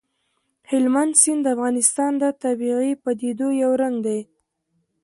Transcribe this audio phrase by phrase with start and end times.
[0.69, 4.19] هلمند سیند د افغانستان د طبیعي پدیدو یو رنګ دی.